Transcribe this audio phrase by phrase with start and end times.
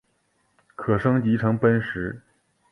[0.75, 2.19] 可升级成奔石。